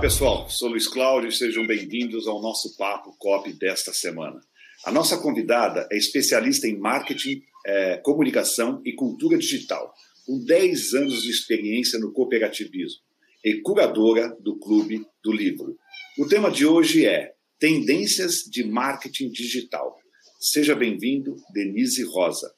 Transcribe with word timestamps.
pessoal. 0.00 0.48
Sou 0.48 0.70
Luiz 0.70 0.88
Cláudio 0.88 1.28
e 1.28 1.32
sejam 1.32 1.66
bem-vindos 1.66 2.26
ao 2.26 2.40
nosso 2.40 2.74
Papo 2.74 3.14
COP 3.18 3.52
desta 3.52 3.92
semana. 3.92 4.40
A 4.86 4.90
nossa 4.90 5.18
convidada 5.18 5.86
é 5.92 5.96
especialista 5.98 6.66
em 6.66 6.78
marketing, 6.78 7.42
é, 7.66 7.98
comunicação 7.98 8.80
e 8.82 8.94
cultura 8.94 9.36
digital, 9.36 9.92
com 10.24 10.42
10 10.42 10.94
anos 10.94 11.22
de 11.22 11.30
experiência 11.30 11.98
no 11.98 12.14
cooperativismo 12.14 13.02
e 13.44 13.60
curadora 13.60 14.34
do 14.40 14.58
Clube 14.58 15.04
do 15.22 15.32
Livro. 15.32 15.76
O 16.18 16.26
tema 16.26 16.50
de 16.50 16.64
hoje 16.64 17.04
é 17.04 17.34
Tendências 17.58 18.36
de 18.50 18.64
Marketing 18.64 19.28
Digital. 19.30 19.98
Seja 20.40 20.74
bem-vindo, 20.74 21.36
Denise 21.52 22.04
Rosa. 22.04 22.50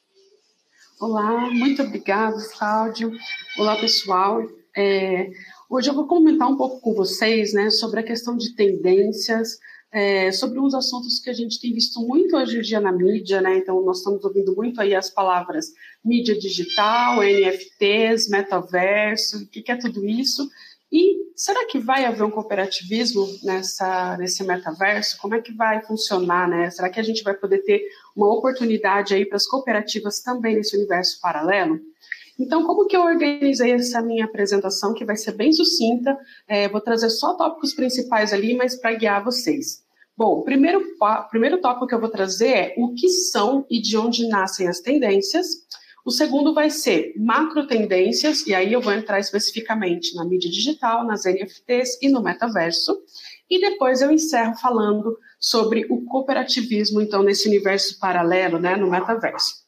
Olá, 1.00 1.50
muito 1.50 1.82
obrigada, 1.82 2.36
Cláudio. 2.56 3.10
Olá, 3.58 3.74
pessoal. 3.80 4.46
É, 4.76 5.30
hoje 5.68 5.90
eu 5.90 5.94
vou 5.94 6.06
comentar 6.06 6.48
um 6.48 6.56
pouco 6.56 6.80
com 6.80 6.94
vocês 6.94 7.52
né, 7.52 7.70
sobre 7.70 8.00
a 8.00 8.02
questão 8.02 8.36
de 8.36 8.54
tendências, 8.54 9.58
é, 9.92 10.32
sobre 10.32 10.58
uns 10.58 10.74
assuntos 10.74 11.18
que 11.20 11.28
a 11.28 11.34
gente 11.34 11.60
tem 11.60 11.74
visto 11.74 12.00
muito 12.00 12.34
hoje 12.34 12.58
em 12.58 12.62
dia 12.62 12.80
na 12.80 12.90
mídia, 12.90 13.42
né? 13.42 13.58
Então, 13.58 13.84
nós 13.84 13.98
estamos 13.98 14.24
ouvindo 14.24 14.56
muito 14.56 14.80
aí 14.80 14.94
as 14.94 15.10
palavras 15.10 15.66
mídia 16.02 16.34
digital, 16.38 17.22
NFTs, 17.22 18.28
metaverso, 18.30 19.42
o 19.42 19.46
que, 19.46 19.60
que 19.60 19.70
é 19.70 19.76
tudo 19.76 20.06
isso? 20.08 20.48
E 20.90 21.32
será 21.36 21.66
que 21.66 21.78
vai 21.78 22.06
haver 22.06 22.22
um 22.22 22.30
cooperativismo 22.30 23.26
nessa, 23.42 24.16
nesse 24.16 24.42
metaverso? 24.44 25.18
Como 25.20 25.34
é 25.34 25.42
que 25.42 25.52
vai 25.52 25.82
funcionar, 25.84 26.48
né? 26.48 26.70
Será 26.70 26.88
que 26.88 27.00
a 27.00 27.02
gente 27.02 27.22
vai 27.22 27.34
poder 27.34 27.58
ter 27.58 27.82
uma 28.16 28.32
oportunidade 28.32 29.14
aí 29.14 29.26
para 29.26 29.36
as 29.36 29.46
cooperativas 29.46 30.20
também 30.20 30.56
nesse 30.56 30.76
universo 30.76 31.20
paralelo? 31.20 31.78
Então, 32.38 32.64
como 32.64 32.86
que 32.86 32.96
eu 32.96 33.02
organizei 33.02 33.72
essa 33.72 34.00
minha 34.00 34.24
apresentação, 34.24 34.94
que 34.94 35.04
vai 35.04 35.16
ser 35.16 35.32
bem 35.32 35.52
sucinta? 35.52 36.16
É, 36.48 36.68
vou 36.68 36.80
trazer 36.80 37.10
só 37.10 37.34
tópicos 37.34 37.74
principais 37.74 38.32
ali, 38.32 38.54
mas 38.56 38.74
para 38.74 38.94
guiar 38.94 39.22
vocês. 39.22 39.82
Bom, 40.16 40.40
o 40.40 40.42
primeiro, 40.42 40.82
primeiro 41.30 41.60
tópico 41.60 41.86
que 41.86 41.94
eu 41.94 42.00
vou 42.00 42.10
trazer 42.10 42.48
é 42.48 42.74
o 42.76 42.94
que 42.94 43.08
são 43.08 43.66
e 43.70 43.80
de 43.80 43.96
onde 43.96 44.28
nascem 44.28 44.68
as 44.68 44.80
tendências. 44.80 45.66
O 46.04 46.10
segundo 46.10 46.52
vai 46.52 46.68
ser 46.68 47.14
macro 47.16 47.66
tendências, 47.66 48.44
e 48.46 48.54
aí 48.54 48.72
eu 48.72 48.80
vou 48.80 48.92
entrar 48.92 49.20
especificamente 49.20 50.14
na 50.16 50.24
mídia 50.24 50.50
digital, 50.50 51.06
nas 51.06 51.24
NFTs 51.24 51.98
e 52.02 52.08
no 52.08 52.22
metaverso. 52.22 53.00
E 53.48 53.60
depois 53.60 54.02
eu 54.02 54.10
encerro 54.10 54.54
falando 54.56 55.16
sobre 55.38 55.86
o 55.88 56.04
cooperativismo, 56.04 57.00
então, 57.00 57.22
nesse 57.22 57.48
universo 57.48 57.98
paralelo, 58.00 58.58
né, 58.58 58.76
no 58.76 58.90
metaverso. 58.90 59.62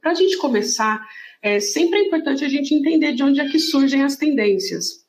Para 0.00 0.12
a 0.12 0.14
gente 0.14 0.38
começar, 0.38 1.04
é, 1.42 1.60
sempre 1.60 1.98
é 1.98 2.02
importante 2.02 2.44
a 2.44 2.48
gente 2.48 2.74
entender 2.74 3.12
de 3.12 3.22
onde 3.22 3.40
é 3.40 3.48
que 3.48 3.58
surgem 3.58 4.02
as 4.02 4.16
tendências. 4.16 5.06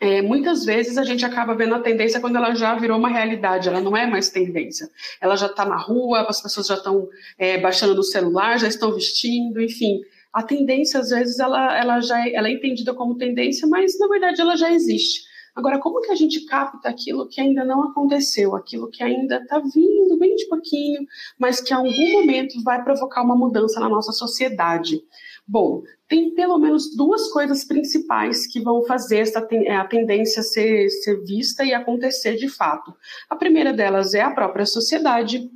É, 0.00 0.20
muitas 0.20 0.64
vezes 0.64 0.98
a 0.98 1.04
gente 1.04 1.24
acaba 1.24 1.54
vendo 1.54 1.76
a 1.76 1.80
tendência 1.80 2.20
quando 2.20 2.34
ela 2.34 2.54
já 2.56 2.74
virou 2.74 2.98
uma 2.98 3.08
realidade, 3.08 3.68
ela 3.68 3.80
não 3.80 3.96
é 3.96 4.04
mais 4.04 4.30
tendência. 4.30 4.88
Ela 5.20 5.36
já 5.36 5.46
está 5.46 5.64
na 5.64 5.76
rua, 5.76 6.26
as 6.28 6.42
pessoas 6.42 6.66
já 6.66 6.74
estão 6.74 7.08
é, 7.38 7.56
baixando 7.58 7.94
no 7.94 8.02
celular, 8.02 8.58
já 8.58 8.66
estão 8.66 8.92
vestindo, 8.92 9.62
enfim. 9.62 10.00
A 10.32 10.42
tendência, 10.42 10.98
às 10.98 11.10
vezes, 11.10 11.38
ela, 11.38 11.78
ela 11.78 12.00
já 12.00 12.26
é, 12.26 12.34
ela 12.34 12.48
é 12.48 12.52
entendida 12.52 12.92
como 12.94 13.16
tendência, 13.16 13.68
mas 13.68 13.96
na 13.96 14.08
verdade 14.08 14.40
ela 14.40 14.56
já 14.56 14.72
existe. 14.72 15.22
Agora, 15.54 15.78
como 15.78 16.00
que 16.00 16.10
a 16.10 16.14
gente 16.14 16.46
capta 16.46 16.88
aquilo 16.88 17.28
que 17.28 17.38
ainda 17.38 17.62
não 17.62 17.84
aconteceu, 17.84 18.56
aquilo 18.56 18.90
que 18.90 19.02
ainda 19.02 19.36
está 19.36 19.58
vindo 19.58 20.18
bem 20.18 20.34
de 20.34 20.48
pouquinho, 20.48 21.06
mas 21.38 21.60
que 21.60 21.74
em 21.74 21.76
algum 21.76 22.12
momento 22.12 22.62
vai 22.64 22.82
provocar 22.82 23.22
uma 23.22 23.36
mudança 23.36 23.78
na 23.78 23.88
nossa 23.88 24.12
sociedade? 24.12 25.02
Bom, 25.46 25.82
tem 26.08 26.34
pelo 26.34 26.58
menos 26.58 26.94
duas 26.96 27.28
coisas 27.30 27.64
principais 27.64 28.46
que 28.46 28.60
vão 28.60 28.84
fazer 28.84 29.18
essa 29.18 29.46
é, 29.50 29.74
a 29.74 29.84
tendência 29.84 30.42
ser, 30.42 30.88
ser 30.88 31.22
vista 31.24 31.64
e 31.64 31.74
acontecer 31.74 32.36
de 32.36 32.48
fato. 32.48 32.94
A 33.28 33.36
primeira 33.36 33.72
delas 33.72 34.14
é 34.14 34.20
a 34.20 34.30
própria 34.30 34.64
sociedade, 34.64 35.50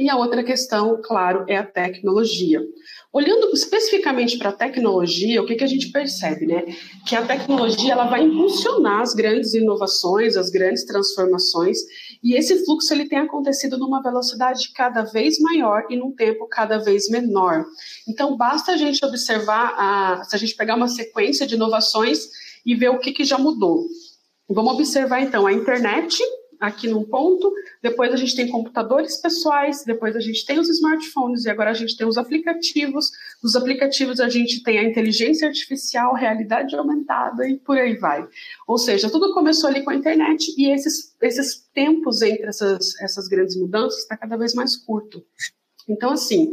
e 0.00 0.08
a 0.08 0.16
outra 0.16 0.42
questão, 0.42 0.98
claro, 1.04 1.44
é 1.46 1.56
a 1.56 1.66
tecnologia. 1.66 2.60
Olhando 3.12 3.50
especificamente 3.52 4.38
para 4.38 4.48
a 4.48 4.52
tecnologia, 4.52 5.42
o 5.42 5.46
que, 5.46 5.56
que 5.56 5.64
a 5.64 5.66
gente 5.66 5.90
percebe, 5.90 6.46
né? 6.46 6.64
Que 7.06 7.14
a 7.14 7.26
tecnologia 7.26 7.92
ela 7.92 8.06
vai 8.06 8.22
impulsionar 8.22 9.00
as 9.00 9.12
grandes 9.12 9.52
inovações, 9.52 10.36
as 10.36 10.48
grandes 10.48 10.84
transformações, 10.84 11.78
e 12.22 12.34
esse 12.34 12.64
fluxo 12.64 12.94
ele 12.94 13.08
tem 13.08 13.18
acontecido 13.18 13.76
numa 13.76 14.02
velocidade 14.02 14.72
cada 14.72 15.02
vez 15.02 15.38
maior 15.38 15.84
e 15.90 15.96
num 15.96 16.12
tempo 16.12 16.46
cada 16.46 16.78
vez 16.78 17.10
menor. 17.10 17.66
Então, 18.08 18.36
basta 18.36 18.72
a 18.72 18.76
gente 18.76 19.04
observar, 19.04 19.74
a, 19.76 20.24
se 20.24 20.34
a 20.34 20.38
gente 20.38 20.54
pegar 20.54 20.76
uma 20.76 20.88
sequência 20.88 21.46
de 21.46 21.56
inovações 21.56 22.28
e 22.64 22.74
ver 22.74 22.88
o 22.88 22.98
que, 22.98 23.12
que 23.12 23.24
já 23.24 23.36
mudou. 23.36 23.86
Vamos 24.48 24.74
observar 24.74 25.20
então 25.20 25.46
a 25.46 25.52
internet, 25.52 26.18
aqui 26.60 26.88
num 26.88 27.04
ponto, 27.04 27.50
depois 27.82 28.12
a 28.12 28.16
gente 28.16 28.36
tem 28.36 28.46
computadores 28.48 29.16
pessoais, 29.16 29.82
depois 29.84 30.14
a 30.14 30.20
gente 30.20 30.44
tem 30.44 30.58
os 30.58 30.68
smartphones 30.68 31.44
e 31.46 31.50
agora 31.50 31.70
a 31.70 31.74
gente 31.74 31.96
tem 31.96 32.06
os 32.06 32.18
aplicativos. 32.18 33.10
Nos 33.42 33.56
aplicativos 33.56 34.20
a 34.20 34.28
gente 34.28 34.62
tem 34.62 34.78
a 34.78 34.84
inteligência 34.84 35.48
artificial, 35.48 36.14
realidade 36.14 36.76
aumentada 36.76 37.48
e 37.48 37.56
por 37.56 37.78
aí 37.78 37.96
vai. 37.96 38.28
Ou 38.68 38.76
seja, 38.76 39.08
tudo 39.08 39.32
começou 39.32 39.70
ali 39.70 39.82
com 39.82 39.90
a 39.90 39.94
internet 39.94 40.54
e 40.58 40.70
esses, 40.70 41.16
esses 41.22 41.66
tempos 41.72 42.20
entre 42.20 42.46
essas, 42.46 42.94
essas 43.00 43.26
grandes 43.26 43.56
mudanças 43.56 44.00
está 44.00 44.16
cada 44.16 44.36
vez 44.36 44.54
mais 44.54 44.76
curto. 44.76 45.24
Então, 45.88 46.12
assim, 46.12 46.52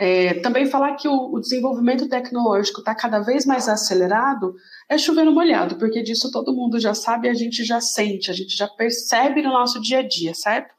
é, 0.00 0.34
também 0.34 0.64
falar 0.64 0.94
que 0.94 1.08
o, 1.08 1.34
o 1.34 1.40
desenvolvimento 1.40 2.08
tecnológico 2.08 2.78
está 2.78 2.94
cada 2.94 3.18
vez 3.18 3.44
mais 3.44 3.68
acelerado 3.68 4.54
é 4.88 4.96
chover 4.96 5.24
no 5.24 5.32
molhado, 5.32 5.76
porque 5.76 6.04
disso 6.04 6.30
todo 6.30 6.54
mundo 6.54 6.78
já 6.78 6.94
sabe, 6.94 7.28
a 7.28 7.34
gente 7.34 7.64
já 7.64 7.80
sente, 7.80 8.30
a 8.30 8.34
gente 8.34 8.56
já 8.56 8.68
percebe 8.68 9.42
no 9.42 9.50
nosso 9.50 9.80
dia 9.80 9.98
a 9.98 10.02
dia, 10.06 10.32
certo? 10.34 10.72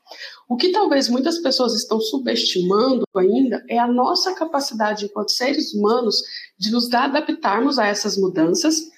O 0.48 0.56
que 0.56 0.72
talvez 0.72 1.10
muitas 1.10 1.38
pessoas 1.40 1.76
estão 1.76 2.00
subestimando 2.00 3.04
ainda 3.14 3.62
é 3.68 3.78
a 3.78 3.86
nossa 3.86 4.34
capacidade 4.34 5.06
enquanto 5.06 5.32
seres 5.32 5.74
humanos 5.74 6.16
de 6.58 6.72
nos 6.72 6.92
adaptarmos 6.94 7.78
a 7.78 7.88
essas 7.88 8.18
mudanças 8.18 8.90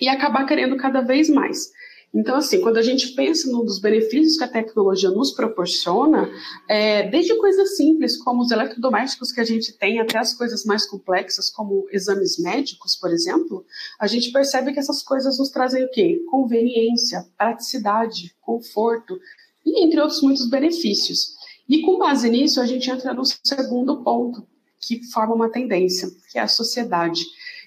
e 0.00 0.08
acabar 0.08 0.46
querendo 0.46 0.78
cada 0.78 1.02
vez 1.02 1.28
mais. 1.28 1.70
Então, 2.12 2.36
assim, 2.36 2.60
quando 2.60 2.78
a 2.78 2.82
gente 2.82 3.08
pensa 3.08 3.50
nos 3.50 3.78
benefícios 3.78 4.38
que 4.38 4.44
a 4.44 4.48
tecnologia 4.48 5.10
nos 5.10 5.32
proporciona, 5.32 6.28
é, 6.66 7.08
desde 7.08 7.36
coisas 7.36 7.76
simples 7.76 8.16
como 8.16 8.42
os 8.42 8.50
eletrodomésticos 8.50 9.30
que 9.30 9.40
a 9.40 9.44
gente 9.44 9.72
tem, 9.76 10.00
até 10.00 10.18
as 10.18 10.32
coisas 10.32 10.64
mais 10.64 10.86
complexas, 10.86 11.50
como 11.50 11.86
exames 11.92 12.38
médicos, 12.38 12.96
por 12.96 13.10
exemplo, 13.10 13.64
a 14.00 14.06
gente 14.06 14.32
percebe 14.32 14.72
que 14.72 14.78
essas 14.78 15.02
coisas 15.02 15.38
nos 15.38 15.50
trazem 15.50 15.84
o 15.84 15.90
quê? 15.90 16.22
Conveniência, 16.30 17.26
praticidade, 17.36 18.34
conforto, 18.40 19.20
e 19.64 19.84
entre 19.84 20.00
outros 20.00 20.22
muitos 20.22 20.48
benefícios. 20.48 21.36
E 21.68 21.82
com 21.82 21.98
base 21.98 22.30
nisso, 22.30 22.60
a 22.60 22.66
gente 22.66 22.90
entra 22.90 23.12
no 23.12 23.24
segundo 23.24 24.02
ponto, 24.02 24.46
que 24.80 25.04
forma 25.12 25.34
uma 25.34 25.50
tendência, 25.50 26.08
que 26.30 26.38
é 26.38 26.42
a 26.42 26.48
sociedade. 26.48 27.22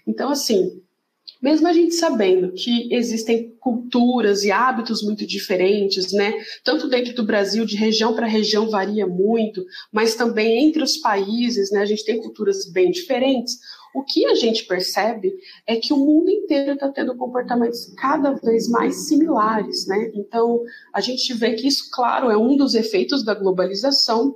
Então, 0.08 0.32
assim, 0.32 0.82
mesmo 1.42 1.68
a 1.68 1.74
gente 1.74 1.96
sabendo 1.96 2.54
que 2.54 2.94
existem 2.94 3.56
culturas 3.60 4.44
e 4.44 4.52
hábitos 4.52 5.02
muito 5.02 5.26
diferentes, 5.26 6.12
né? 6.14 6.34
Tanto 6.64 6.88
dentro 6.88 7.16
do 7.16 7.26
Brasil, 7.26 7.66
de 7.66 7.76
região 7.76 8.14
para 8.14 8.28
região 8.28 8.70
varia 8.70 9.08
muito, 9.08 9.66
mas 9.92 10.16
também 10.16 10.68
entre 10.68 10.84
os 10.84 10.98
países, 10.98 11.72
né? 11.72 11.82
A 11.82 11.86
gente 11.86 12.06
tem 12.06 12.22
culturas 12.22 12.72
bem 12.72 12.92
diferentes. 12.92 13.58
O 13.94 14.04
que 14.04 14.26
a 14.26 14.36
gente 14.36 14.66
percebe 14.66 15.34
é 15.68 15.76
que 15.76 15.92
o 15.92 15.98
mundo 15.98 16.30
inteiro 16.30 16.74
está 16.74 16.90
tendo 16.90 17.16
comportamentos 17.18 17.94
cada 17.98 18.32
vez 18.34 18.70
mais 18.70 19.08
similares, 19.08 19.86
né? 19.88 20.12
Então, 20.14 20.62
a 20.94 21.02
gente 21.02 21.34
vê 21.34 21.54
que 21.54 21.68
isso, 21.68 21.90
claro, 21.92 22.30
é 22.30 22.38
um 22.38 22.56
dos 22.56 22.74
efeitos 22.74 23.24
da 23.24 23.34
globalização, 23.34 24.36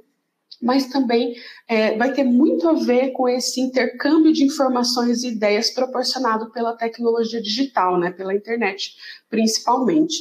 mas 0.61 0.87
também 0.87 1.35
é, 1.67 1.97
vai 1.97 2.13
ter 2.13 2.23
muito 2.23 2.67
a 2.67 2.73
ver 2.73 3.11
com 3.11 3.27
esse 3.27 3.59
intercâmbio 3.59 4.33
de 4.33 4.43
informações 4.43 5.23
e 5.23 5.29
ideias 5.29 5.69
proporcionado 5.69 6.51
pela 6.51 6.75
tecnologia 6.75 7.41
digital, 7.41 7.99
né, 7.99 8.11
pela 8.11 8.33
internet, 8.33 8.95
principalmente. 9.29 10.15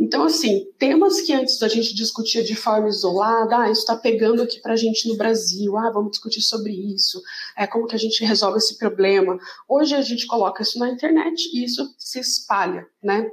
Então, 0.00 0.24
assim, 0.24 0.68
temas 0.78 1.20
que 1.22 1.32
antes 1.32 1.60
a 1.60 1.66
gente 1.66 1.92
discutia 1.92 2.44
de 2.44 2.54
forma 2.54 2.88
isolada, 2.88 3.58
ah, 3.58 3.70
isso 3.70 3.80
está 3.80 3.96
pegando 3.96 4.40
aqui 4.40 4.60
para 4.60 4.74
a 4.74 4.76
gente 4.76 5.08
no 5.08 5.16
Brasil, 5.16 5.76
ah, 5.76 5.90
vamos 5.90 6.12
discutir 6.12 6.40
sobre 6.40 6.72
isso, 6.72 7.20
é, 7.56 7.66
como 7.66 7.86
que 7.86 7.96
a 7.96 7.98
gente 7.98 8.24
resolve 8.24 8.58
esse 8.58 8.78
problema. 8.78 9.36
Hoje 9.68 9.96
a 9.96 10.02
gente 10.02 10.26
coloca 10.28 10.62
isso 10.62 10.78
na 10.78 10.88
internet 10.88 11.50
e 11.52 11.64
isso 11.64 11.92
se 11.98 12.20
espalha, 12.20 12.86
né? 13.02 13.28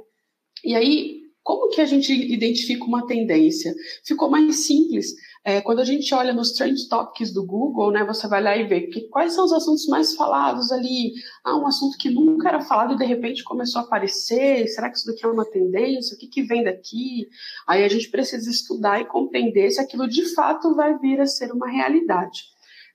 E 0.64 0.74
aí, 0.74 1.26
como 1.44 1.68
que 1.68 1.80
a 1.80 1.86
gente 1.86 2.12
identifica 2.12 2.82
uma 2.82 3.06
tendência? 3.06 3.72
Ficou 4.04 4.28
mais 4.28 4.66
simples. 4.66 5.14
É, 5.48 5.60
quando 5.60 5.78
a 5.78 5.84
gente 5.84 6.12
olha 6.12 6.32
nos 6.32 6.54
trend 6.54 6.88
topics 6.88 7.32
do 7.32 7.46
Google, 7.46 7.92
né, 7.92 8.04
você 8.04 8.26
vai 8.26 8.42
lá 8.42 8.56
e 8.56 8.64
vê 8.64 8.80
que, 8.88 9.02
quais 9.02 9.32
são 9.32 9.44
os 9.44 9.52
assuntos 9.52 9.86
mais 9.86 10.12
falados 10.16 10.72
ali. 10.72 11.12
Ah, 11.44 11.56
um 11.56 11.68
assunto 11.68 11.96
que 11.96 12.10
nunca 12.10 12.48
era 12.48 12.60
falado 12.60 12.94
e 12.94 12.96
de 12.96 13.04
repente 13.04 13.44
começou 13.44 13.80
a 13.80 13.84
aparecer. 13.84 14.66
Será 14.66 14.90
que 14.90 14.96
isso 14.96 15.06
daqui 15.06 15.24
é 15.24 15.28
uma 15.28 15.44
tendência? 15.44 16.16
O 16.16 16.18
que, 16.18 16.26
que 16.26 16.42
vem 16.42 16.64
daqui? 16.64 17.28
Aí 17.64 17.84
a 17.84 17.88
gente 17.88 18.10
precisa 18.10 18.50
estudar 18.50 19.00
e 19.00 19.04
compreender 19.04 19.70
se 19.70 19.80
aquilo 19.80 20.08
de 20.08 20.34
fato 20.34 20.74
vai 20.74 20.98
vir 20.98 21.20
a 21.20 21.26
ser 21.26 21.52
uma 21.52 21.70
realidade. 21.70 22.42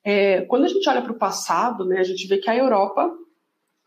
É, 0.04 0.42
quando 0.42 0.66
a 0.66 0.68
gente 0.68 0.90
olha 0.90 1.02
para 1.02 1.14
o 1.14 1.18
passado, 1.18 1.86
né, 1.86 2.00
a 2.00 2.04
gente 2.04 2.28
vê 2.28 2.38
que 2.38 2.50
a 2.50 2.58
Europa 2.58 3.10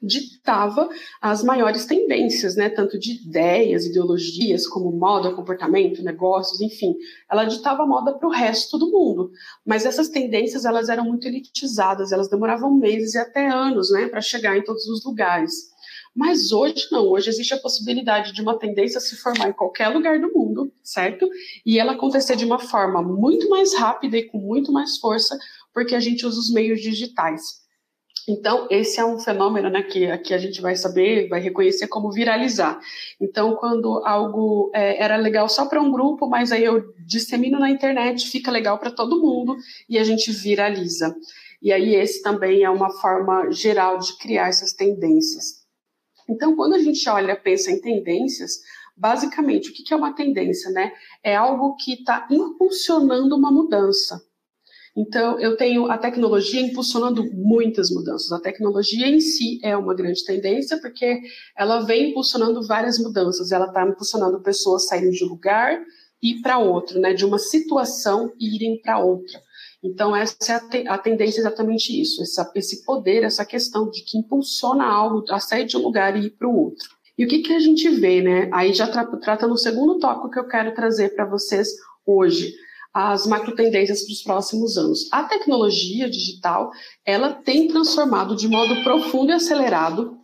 ditava 0.02 0.88
as 1.20 1.42
maiores 1.42 1.86
tendências, 1.86 2.56
né, 2.56 2.68
tanto 2.68 2.98
de 2.98 3.12
ideias, 3.22 3.86
ideologias, 3.86 4.66
como 4.66 4.92
moda, 4.92 5.34
comportamento, 5.34 6.02
negócios, 6.02 6.60
enfim, 6.60 6.94
ela 7.30 7.44
ditava 7.44 7.86
moda 7.86 8.12
para 8.12 8.28
o 8.28 8.32
resto 8.32 8.78
do 8.78 8.90
mundo. 8.90 9.30
Mas 9.64 9.86
essas 9.86 10.08
tendências 10.08 10.64
elas 10.64 10.88
eram 10.88 11.04
muito 11.04 11.26
elitizadas, 11.26 12.12
elas 12.12 12.28
demoravam 12.28 12.74
meses 12.74 13.14
e 13.14 13.18
até 13.18 13.48
anos, 13.48 13.90
né, 13.90 14.06
para 14.06 14.20
chegar 14.20 14.56
em 14.56 14.64
todos 14.64 14.86
os 14.86 15.04
lugares. 15.04 15.74
Mas 16.14 16.52
hoje 16.52 16.86
não, 16.92 17.08
hoje 17.08 17.28
existe 17.28 17.54
a 17.54 17.58
possibilidade 17.58 18.32
de 18.32 18.40
uma 18.40 18.56
tendência 18.56 19.00
se 19.00 19.16
formar 19.16 19.48
em 19.48 19.52
qualquer 19.52 19.88
lugar 19.88 20.20
do 20.20 20.32
mundo, 20.32 20.72
certo? 20.82 21.28
E 21.66 21.78
ela 21.78 21.92
acontecer 21.92 22.36
de 22.36 22.44
uma 22.44 22.60
forma 22.60 23.02
muito 23.02 23.48
mais 23.48 23.74
rápida 23.74 24.16
e 24.16 24.28
com 24.28 24.38
muito 24.38 24.70
mais 24.70 24.96
força, 24.98 25.36
porque 25.72 25.94
a 25.94 26.00
gente 26.00 26.24
usa 26.24 26.38
os 26.38 26.52
meios 26.52 26.80
digitais. 26.80 27.63
Então, 28.26 28.66
esse 28.70 28.98
é 28.98 29.04
um 29.04 29.18
fenômeno 29.18 29.68
né, 29.68 29.82
que 29.82 30.06
aqui 30.06 30.32
a 30.32 30.38
gente 30.38 30.60
vai 30.60 30.74
saber, 30.76 31.28
vai 31.28 31.40
reconhecer 31.40 31.88
como 31.88 32.10
viralizar. 32.10 32.80
Então, 33.20 33.54
quando 33.56 34.02
algo 34.04 34.70
é, 34.74 35.02
era 35.02 35.16
legal 35.16 35.48
só 35.48 35.66
para 35.66 35.82
um 35.82 35.92
grupo, 35.92 36.26
mas 36.26 36.50
aí 36.50 36.64
eu 36.64 36.94
dissemino 37.06 37.58
na 37.58 37.70
internet, 37.70 38.28
fica 38.28 38.50
legal 38.50 38.78
para 38.78 38.90
todo 38.90 39.20
mundo 39.20 39.56
e 39.88 39.98
a 39.98 40.04
gente 40.04 40.32
viraliza. 40.32 41.14
E 41.60 41.70
aí, 41.72 41.94
esse 41.94 42.22
também 42.22 42.62
é 42.62 42.70
uma 42.70 42.90
forma 42.90 43.50
geral 43.50 43.98
de 43.98 44.16
criar 44.18 44.48
essas 44.48 44.72
tendências. 44.72 45.64
Então, 46.28 46.56
quando 46.56 46.74
a 46.74 46.78
gente 46.78 47.06
olha, 47.08 47.36
pensa 47.36 47.70
em 47.70 47.80
tendências, 47.80 48.60
basicamente, 48.96 49.70
o 49.70 49.72
que 49.74 49.92
é 49.92 49.96
uma 49.96 50.14
tendência? 50.14 50.70
Né? 50.70 50.92
É 51.22 51.36
algo 51.36 51.76
que 51.76 51.94
está 51.94 52.26
impulsionando 52.30 53.36
uma 53.36 53.50
mudança. 53.50 54.22
Então, 54.96 55.40
eu 55.40 55.56
tenho 55.56 55.90
a 55.90 55.98
tecnologia 55.98 56.60
impulsionando 56.60 57.24
muitas 57.32 57.90
mudanças. 57.90 58.30
A 58.30 58.40
tecnologia 58.40 59.08
em 59.08 59.18
si 59.18 59.58
é 59.62 59.76
uma 59.76 59.94
grande 59.94 60.24
tendência, 60.24 60.80
porque 60.80 61.20
ela 61.56 61.80
vem 61.80 62.10
impulsionando 62.10 62.64
várias 62.64 62.98
mudanças. 62.98 63.50
Ela 63.50 63.66
está 63.66 63.84
impulsionando 63.84 64.40
pessoas 64.40 64.86
saírem 64.86 65.10
de 65.10 65.24
um 65.24 65.28
lugar 65.28 65.82
e 66.22 66.40
para 66.40 66.58
outro, 66.58 67.00
né? 67.00 67.12
de 67.12 67.24
uma 67.24 67.38
situação 67.38 68.32
e 68.38 68.54
irem 68.54 68.80
para 68.80 68.98
outra. 68.98 69.42
Então, 69.82 70.16
essa 70.16 70.36
é 70.48 70.52
a, 70.54 70.60
te 70.60 70.88
a, 70.88 70.96
tendência 70.96 71.40
é 71.40 71.42
exatamente 71.42 72.00
isso, 72.00 72.22
essa, 72.22 72.50
esse 72.54 72.84
poder, 72.86 73.22
essa 73.22 73.44
questão 73.44 73.90
de 73.90 74.02
que 74.02 74.16
impulsiona 74.16 74.84
algo 74.84 75.22
a 75.28 75.38
sair 75.38 75.66
de 75.66 75.76
um 75.76 75.82
lugar 75.82 76.16
e 76.16 76.26
ir 76.26 76.30
para 76.30 76.48
o 76.48 76.56
outro. 76.56 76.88
E 77.18 77.24
o 77.24 77.28
que, 77.28 77.40
que 77.40 77.52
a 77.52 77.58
gente 77.58 77.88
vê, 77.90 78.22
né? 78.22 78.48
Aí 78.52 78.72
já 78.72 78.88
tra 78.88 79.04
trata 79.04 79.46
no 79.46 79.58
segundo 79.58 79.98
tópico 79.98 80.30
que 80.30 80.38
eu 80.38 80.48
quero 80.48 80.74
trazer 80.74 81.14
para 81.14 81.26
vocês 81.26 81.68
hoje 82.06 82.54
as 82.94 83.26
macro 83.26 83.56
tendências 83.56 84.04
para 84.04 84.12
os 84.12 84.22
próximos 84.22 84.78
anos. 84.78 85.08
A 85.10 85.24
tecnologia 85.24 86.08
digital, 86.08 86.70
ela 87.04 87.32
tem 87.32 87.66
transformado 87.66 88.36
de 88.36 88.46
modo 88.46 88.84
profundo 88.84 89.30
e 89.30 89.34
acelerado 89.34 90.16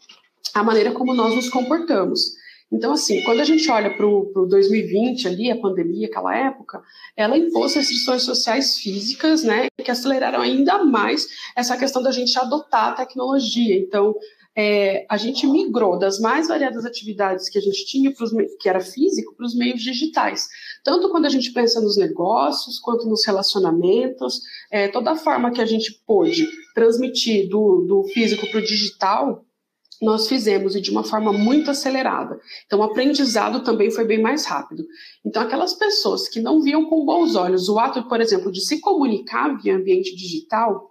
a 0.55 0.63
maneira 0.63 0.93
como 0.93 1.13
nós 1.13 1.35
nos 1.35 1.49
comportamos. 1.49 2.39
Então, 2.73 2.93
assim, 2.93 3.21
quando 3.23 3.41
a 3.41 3.45
gente 3.45 3.69
olha 3.69 3.91
para 3.97 4.07
o 4.07 4.47
2020 4.49 5.27
ali, 5.27 5.51
a 5.51 5.61
pandemia, 5.61 6.07
aquela 6.07 6.37
época, 6.37 6.81
ela 7.17 7.37
impôs 7.37 7.75
restrições 7.75 8.23
sociais 8.23 8.77
físicas, 8.79 9.43
né, 9.43 9.67
que 9.83 9.91
aceleraram 9.91 10.41
ainda 10.41 10.85
mais 10.85 11.27
essa 11.57 11.77
questão 11.77 12.01
da 12.01 12.13
gente 12.13 12.39
adotar 12.39 12.91
a 12.91 12.93
tecnologia. 12.93 13.77
Então, 13.77 14.15
é, 14.57 15.07
a 15.09 15.17
gente 15.17 15.47
migrou 15.47 15.99
das 15.99 16.19
mais 16.19 16.49
variadas 16.49 16.85
atividades 16.85 17.49
que 17.49 17.59
a 17.59 17.61
gente 17.61 17.87
tinha, 17.87 18.13
pros, 18.13 18.31
que 18.59 18.69
era 18.69 18.81
físico, 18.81 19.35
para 19.35 19.47
os 19.47 19.55
meios 19.55 19.81
digitais. 19.81 20.49
Tanto 20.85 21.09
quando 21.11 21.27
a 21.27 21.31
gente 21.31 21.53
pensa 21.53 21.81
nos 21.81 21.97
negócios, 21.97 22.79
quanto 22.79 23.09
nos 23.09 23.25
relacionamentos, 23.25 24.41
é, 24.71 24.89
toda 24.89 25.13
a 25.13 25.17
forma 25.17 25.53
que 25.53 25.61
a 25.61 25.67
gente 25.67 25.93
pôde 26.07 26.49
transmitir 26.75 27.49
do, 27.49 27.85
do 27.87 28.05
físico 28.13 28.47
para 28.51 28.59
o 28.59 28.65
digital, 28.65 29.45
nós 30.01 30.27
fizemos 30.27 30.75
e 30.75 30.81
de 30.81 30.91
uma 30.91 31.05
forma 31.05 31.33
muito 31.33 31.71
acelerada. 31.71 32.41
Então, 32.65 32.81
o 32.81 32.83
aprendizado 32.83 33.63
também 33.63 33.91
foi 33.91 34.05
bem 34.05 34.21
mais 34.21 34.47
rápido. 34.47 34.85
Então, 35.25 35.43
aquelas 35.43 35.75
pessoas 35.75 36.27
que 36.27 36.41
não 36.41 36.63
viam 36.63 36.89
com 36.89 37.05
bons 37.05 37.37
olhos 37.37 37.69
o 37.69 37.79
ato, 37.79 38.09
por 38.09 38.21
exemplo, 38.21 38.51
de 38.51 38.65
se 38.65 38.81
comunicar 38.81 39.61
via 39.61 39.77
ambiente 39.77 40.17
digital, 40.17 40.90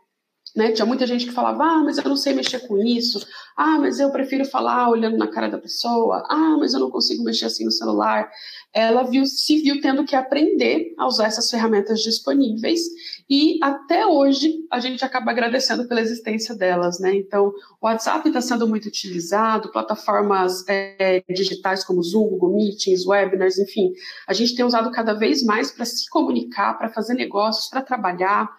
né? 0.55 0.71
Tinha 0.71 0.85
muita 0.85 1.05
gente 1.05 1.25
que 1.25 1.31
falava, 1.31 1.63
ah, 1.63 1.83
mas 1.83 1.97
eu 1.97 2.03
não 2.03 2.15
sei 2.15 2.33
mexer 2.33 2.59
com 2.67 2.77
isso, 2.77 3.25
ah, 3.55 3.77
mas 3.79 3.99
eu 3.99 4.09
prefiro 4.11 4.45
falar 4.45 4.89
olhando 4.89 5.17
na 5.17 5.27
cara 5.27 5.49
da 5.49 5.57
pessoa, 5.57 6.25
ah, 6.29 6.57
mas 6.57 6.73
eu 6.73 6.79
não 6.79 6.89
consigo 6.89 7.23
mexer 7.23 7.45
assim 7.45 7.65
no 7.65 7.71
celular. 7.71 8.29
Ela 8.73 9.03
viu, 9.03 9.25
se 9.25 9.61
viu 9.61 9.81
tendo 9.81 10.05
que 10.05 10.15
aprender 10.15 10.93
a 10.97 11.07
usar 11.07 11.27
essas 11.27 11.49
ferramentas 11.49 12.01
disponíveis 12.01 12.81
e 13.29 13.59
até 13.61 14.05
hoje 14.05 14.65
a 14.71 14.79
gente 14.79 15.03
acaba 15.05 15.31
agradecendo 15.31 15.87
pela 15.87 16.01
existência 16.01 16.55
delas, 16.55 16.99
né? 16.99 17.15
Então, 17.15 17.53
o 17.79 17.85
WhatsApp 17.85 18.27
está 18.27 18.41
sendo 18.41 18.67
muito 18.67 18.87
utilizado, 18.87 19.71
plataformas 19.71 20.63
é, 20.67 21.23
digitais 21.29 21.83
como 21.83 22.01
Zoom, 22.01 22.27
Google 22.29 22.55
Meetings, 22.55 23.05
webinars, 23.05 23.59
enfim, 23.59 23.93
a 24.27 24.33
gente 24.33 24.55
tem 24.55 24.65
usado 24.65 24.91
cada 24.91 25.13
vez 25.13 25.43
mais 25.43 25.71
para 25.71 25.85
se 25.85 26.09
comunicar, 26.09 26.77
para 26.77 26.89
fazer 26.89 27.13
negócios, 27.13 27.69
para 27.69 27.81
trabalhar 27.81 28.49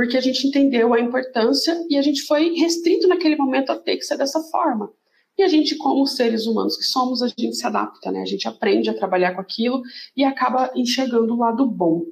porque 0.00 0.16
a 0.16 0.20
gente 0.22 0.48
entendeu 0.48 0.94
a 0.94 0.98
importância 0.98 1.76
e 1.90 1.98
a 1.98 2.00
gente 2.00 2.22
foi 2.22 2.54
restrito 2.54 3.06
naquele 3.06 3.36
momento 3.36 3.70
a 3.70 3.76
ter 3.76 3.98
que 3.98 4.02
ser 4.02 4.16
dessa 4.16 4.40
forma. 4.44 4.90
E 5.36 5.42
a 5.42 5.46
gente, 5.46 5.76
como 5.76 6.06
seres 6.06 6.46
humanos 6.46 6.74
que 6.74 6.84
somos, 6.84 7.22
a 7.22 7.28
gente 7.28 7.54
se 7.54 7.66
adapta, 7.66 8.10
né? 8.10 8.22
A 8.22 8.24
gente 8.24 8.48
aprende 8.48 8.88
a 8.88 8.94
trabalhar 8.94 9.34
com 9.34 9.42
aquilo 9.42 9.82
e 10.16 10.24
acaba 10.24 10.70
enxergando 10.74 11.34
o 11.34 11.38
lado 11.38 11.66
bom. 11.66 12.06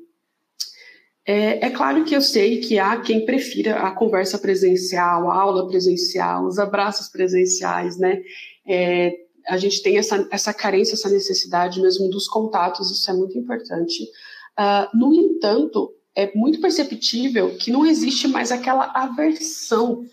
É, 1.26 1.64
é, 1.64 1.70
claro 1.70 2.04
que 2.04 2.14
eu 2.14 2.20
sei 2.20 2.60
que 2.60 2.78
há 2.78 3.00
quem 3.00 3.24
prefira 3.24 3.76
a 3.76 3.90
conversa 3.90 4.38
presencial, 4.38 5.30
a 5.30 5.40
aula 5.40 5.66
presencial, 5.66 6.44
os 6.44 6.58
abraços 6.58 7.08
presenciais, 7.08 7.96
né? 7.96 8.20
É, 8.68 9.14
a 9.48 9.56
gente 9.56 9.82
tem 9.82 9.96
essa, 9.96 10.28
essa 10.30 10.52
carência, 10.52 10.92
essa 10.92 11.08
necessidade 11.08 11.80
mesmo 11.80 12.10
dos 12.10 12.28
contatos, 12.28 12.90
isso 12.90 13.10
é 13.10 13.14
muito 13.14 13.38
importante. 13.38 14.02
Uh, 14.58 14.94
no 14.94 15.14
entanto, 15.14 15.94
é 16.18 16.32
muito 16.34 16.60
perceptível 16.60 17.56
que 17.56 17.70
não 17.70 17.86
existe 17.86 18.26
mais 18.26 18.50
aquela 18.50 18.90
aversão 18.92 20.04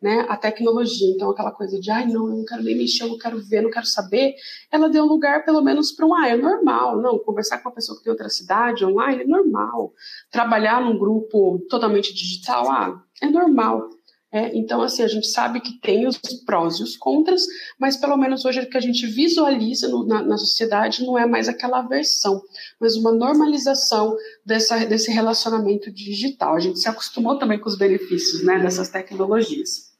né, 0.00 0.26
à 0.28 0.36
tecnologia. 0.36 1.08
Então, 1.08 1.30
aquela 1.30 1.50
coisa 1.50 1.80
de, 1.80 1.90
ai, 1.90 2.06
não, 2.06 2.28
eu 2.28 2.36
não 2.36 2.44
quero 2.44 2.62
nem 2.62 2.76
mexer, 2.76 3.04
eu 3.04 3.08
não 3.08 3.16
quero 3.16 3.42
ver, 3.42 3.62
não 3.62 3.70
quero 3.70 3.86
saber, 3.86 4.34
ela 4.70 4.90
deu 4.90 5.06
lugar, 5.06 5.42
pelo 5.42 5.62
menos, 5.62 5.90
para 5.90 6.04
um, 6.04 6.14
ah, 6.14 6.28
é 6.28 6.36
normal. 6.36 7.00
Não, 7.00 7.18
conversar 7.18 7.62
com 7.62 7.70
uma 7.70 7.74
pessoa 7.74 7.96
que 7.96 8.04
tem 8.04 8.10
outra 8.10 8.28
cidade 8.28 8.84
online 8.84 9.22
é 9.22 9.26
normal. 9.26 9.94
Trabalhar 10.30 10.82
num 10.82 10.98
grupo 10.98 11.58
totalmente 11.70 12.12
digital, 12.12 12.70
ah, 12.70 13.02
é 13.22 13.30
normal. 13.30 13.88
É, 14.34 14.50
então, 14.52 14.82
assim, 14.82 15.04
a 15.04 15.06
gente 15.06 15.28
sabe 15.28 15.60
que 15.60 15.78
tem 15.78 16.08
os 16.08 16.18
prós 16.44 16.80
e 16.80 16.82
os 16.82 16.96
contras, 16.96 17.46
mas 17.78 17.96
pelo 17.96 18.16
menos 18.16 18.44
hoje 18.44 18.58
o 18.58 18.68
que 18.68 18.76
a 18.76 18.80
gente 18.80 19.06
visualiza 19.06 19.86
no, 19.86 20.04
na, 20.04 20.24
na, 20.24 20.36
sociedade 20.36 21.06
não 21.06 21.16
é 21.16 21.24
mais 21.24 21.48
aquela 21.48 21.78
aversão, 21.78 22.42
mas 22.80 22.96
uma 22.96 23.12
normalização 23.12 24.16
dessa, 24.44 24.84
desse 24.86 25.12
relacionamento 25.12 25.88
digital. 25.88 26.56
A 26.56 26.58
gente 26.58 26.80
se 26.80 26.88
acostumou 26.88 27.38
também 27.38 27.60
com 27.60 27.68
os 27.68 27.78
benefícios 27.78 28.44
né, 28.44 28.58
dessas 28.58 28.88
tecnologias. 28.88 29.94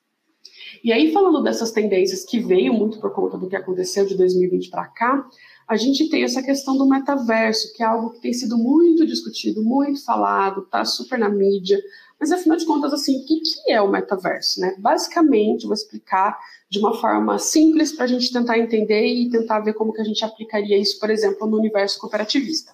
E 0.83 0.93
aí, 0.93 1.13
falando 1.13 1.41
dessas 1.41 1.71
tendências 1.71 2.25
que 2.25 2.41
veio 2.41 2.75
muito 2.75 2.99
por 2.99 3.15
conta 3.15 3.39
do 3.39 3.49
que 3.49 3.55
aconteceu 3.55 4.05
de 4.05 4.17
2020 4.17 4.69
para 4.69 4.87
cá, 4.89 5.25
a 5.69 5.77
gente 5.77 6.11
tem 6.11 6.25
essa 6.25 6.43
questão 6.43 6.77
do 6.77 6.89
metaverso, 6.89 7.73
que 7.75 7.85
é 7.85 7.87
algo 7.87 8.11
que 8.11 8.21
tem 8.21 8.33
sido 8.33 8.59
muito 8.59 9.07
discutido, 9.07 9.63
muito 9.63 10.05
falado, 10.05 10.63
está 10.63 10.85
super 10.85 11.19
na 11.19 11.29
mídia. 11.29 11.81
Mas 12.25 12.33
afinal 12.33 12.57
de 12.57 12.65
contas, 12.65 12.91
assim, 12.95 13.19
o 13.19 13.27
que, 13.27 13.39
que 13.39 13.71
é 13.71 13.83
o 13.83 13.91
metaverso? 13.91 14.59
Né? 14.59 14.75
Basicamente, 14.79 15.67
vou 15.67 15.75
explicar 15.75 16.39
de 16.71 16.79
uma 16.79 16.95
forma 16.95 17.39
simples 17.39 17.93
para 17.93 18.05
a 18.05 18.09
gente 18.09 18.33
tentar 18.33 18.59
entender 18.59 19.07
e 19.07 19.29
tentar 19.29 19.61
ver 19.61 19.75
como 19.75 19.93
que 19.93 20.01
a 20.01 20.05
gente 20.05 20.25
aplicaria 20.25 20.79
isso, 20.79 20.99
por 20.99 21.11
exemplo, 21.11 21.47
no 21.47 21.59
universo 21.59 22.01
cooperativista. 22.01 22.73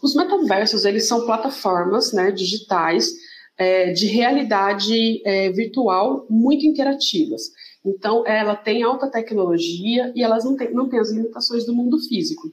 Os 0.00 0.14
metaversos, 0.14 0.84
eles 0.84 1.08
são 1.08 1.26
plataformas 1.26 2.12
né, 2.12 2.30
digitais 2.30 3.10
é, 3.56 3.90
de 3.90 4.06
realidade 4.06 5.20
é, 5.26 5.50
virtual 5.50 6.24
muito 6.30 6.64
interativas. 6.64 7.50
Então, 7.84 8.24
ela 8.24 8.54
tem 8.54 8.84
alta 8.84 9.10
tecnologia 9.10 10.12
e 10.14 10.22
elas 10.22 10.44
não 10.44 10.56
têm, 10.56 10.72
não 10.72 10.88
têm 10.88 11.00
as 11.00 11.10
limitações 11.10 11.66
do 11.66 11.74
mundo 11.74 11.98
físico. 11.98 12.52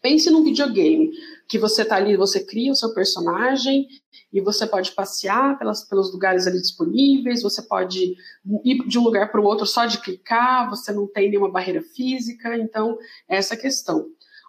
Pense 0.00 0.30
num 0.30 0.42
videogame, 0.42 1.10
que 1.52 1.58
você 1.58 1.82
está 1.82 1.96
ali, 1.96 2.16
você 2.16 2.40
cria 2.40 2.72
o 2.72 2.74
seu 2.74 2.94
personagem 2.94 3.86
e 4.32 4.40
você 4.40 4.66
pode 4.66 4.90
passear 4.92 5.58
pelas, 5.58 5.84
pelos 5.84 6.10
lugares 6.10 6.46
ali 6.46 6.58
disponíveis, 6.58 7.42
você 7.42 7.60
pode 7.60 8.16
ir 8.64 8.88
de 8.88 8.98
um 8.98 9.02
lugar 9.02 9.30
para 9.30 9.38
o 9.38 9.44
outro 9.44 9.66
só 9.66 9.84
de 9.84 9.98
clicar, 9.98 10.70
você 10.70 10.90
não 10.92 11.06
tem 11.06 11.28
nenhuma 11.28 11.50
barreira 11.50 11.82
física, 11.82 12.56
então, 12.56 12.96
é 13.28 13.36
essa 13.36 13.54
questão. 13.54 14.06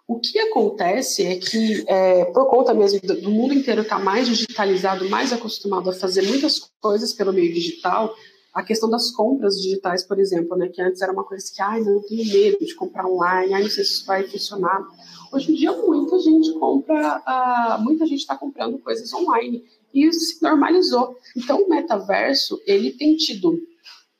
O 0.07 0.17
que 0.17 0.39
acontece 0.39 1.25
é 1.25 1.35
que, 1.35 1.83
é, 1.89 2.23
por 2.23 2.49
conta 2.49 2.73
mesmo 2.73 3.01
do 3.01 3.29
mundo 3.29 3.53
inteiro 3.53 3.81
estar 3.81 3.97
tá 3.97 4.01
mais 4.01 4.25
digitalizado, 4.25 5.09
mais 5.09 5.33
acostumado 5.33 5.89
a 5.89 5.93
fazer 5.93 6.21
muitas 6.21 6.71
coisas 6.79 7.11
pelo 7.11 7.33
meio 7.33 7.53
digital, 7.53 8.15
a 8.53 8.61
questão 8.61 8.89
das 8.89 9.09
compras 9.09 9.55
digitais, 9.55 10.03
por 10.03 10.19
exemplo, 10.19 10.55
né, 10.55 10.69
que 10.69 10.81
antes 10.81 11.01
era 11.01 11.11
uma 11.11 11.23
coisa 11.23 11.43
que, 11.53 11.61
ai, 11.61 11.81
não, 11.81 12.01
tenho 12.03 12.31
medo 12.31 12.63
de 12.63 12.75
comprar 12.75 13.07
online, 13.07 13.53
ai, 13.53 13.63
não 13.63 13.69
sei 13.69 13.83
se 13.83 13.93
isso 13.93 14.05
vai 14.05 14.23
funcionar. 14.27 14.85
Hoje 15.31 15.51
em 15.51 15.55
dia, 15.55 15.71
muita 15.71 16.19
gente 16.19 16.53
compra, 16.59 17.21
uh, 17.27 17.81
muita 17.81 18.05
gente 18.05 18.19
está 18.19 18.37
comprando 18.37 18.77
coisas 18.77 19.11
online 19.11 19.63
e 19.91 20.05
isso 20.05 20.19
se 20.19 20.43
normalizou. 20.43 21.17
Então, 21.35 21.63
o 21.63 21.69
metaverso, 21.69 22.61
ele 22.67 22.91
tem 22.91 23.15
tido 23.15 23.59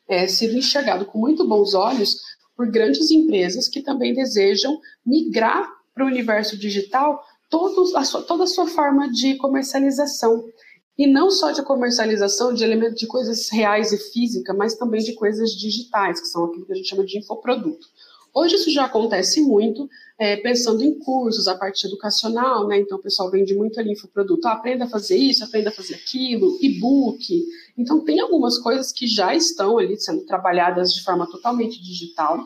é, 0.07 0.27
sido 0.27 0.57
enxergado 0.57 1.05
com 1.05 1.19
muito 1.19 1.47
bons 1.47 1.73
olhos 1.73 2.19
por 2.55 2.69
grandes 2.69 3.09
empresas 3.11 3.67
que 3.67 3.81
também 3.81 4.13
desejam 4.13 4.79
migrar 5.05 5.69
para 5.93 6.03
o 6.03 6.07
universo 6.07 6.57
digital 6.57 7.23
todos 7.49 7.93
a 7.95 8.03
sua, 8.03 8.23
toda 8.23 8.45
a 8.45 8.47
sua 8.47 8.65
forma 8.67 9.11
de 9.11 9.35
comercialização. 9.35 10.43
E 10.97 11.07
não 11.07 11.31
só 11.31 11.51
de 11.51 11.63
comercialização 11.63 12.53
de 12.53 12.63
elementos 12.63 12.99
de 12.99 13.07
coisas 13.07 13.49
reais 13.49 13.91
e 13.91 13.97
físicas, 13.97 14.55
mas 14.55 14.75
também 14.75 15.03
de 15.03 15.13
coisas 15.13 15.51
digitais, 15.51 16.19
que 16.19 16.27
são 16.27 16.45
aquilo 16.45 16.65
que 16.65 16.71
a 16.71 16.75
gente 16.75 16.89
chama 16.89 17.03
de 17.03 17.17
infoproduto. 17.17 17.87
Hoje 18.33 18.55
isso 18.55 18.71
já 18.71 18.85
acontece 18.85 19.41
muito, 19.41 19.87
é, 20.17 20.37
pensando 20.37 20.83
em 20.83 20.97
cursos, 20.97 21.47
a 21.47 21.55
parte 21.55 21.85
educacional, 21.85 22.67
né? 22.67 22.79
Então 22.79 22.97
o 22.97 23.01
pessoal 23.01 23.29
vende 23.29 23.53
muito 23.53 23.79
ali 23.79 23.91
infoproduto. 23.91 24.47
Ah, 24.47 24.53
aprenda 24.53 24.85
a 24.85 24.89
fazer 24.89 25.17
isso, 25.17 25.43
aprenda 25.43 25.69
a 25.69 25.73
fazer 25.73 25.93
aquilo, 25.93 26.57
e-book. 26.59 27.45
Então 27.77 28.03
tem 28.03 28.19
algumas 28.19 28.57
coisas 28.57 28.91
que 28.91 29.05
já 29.05 29.35
estão 29.35 29.77
ali 29.77 29.99
sendo 29.99 30.25
trabalhadas 30.25 30.91
de 30.91 31.03
forma 31.03 31.29
totalmente 31.29 31.79
digital, 31.81 32.43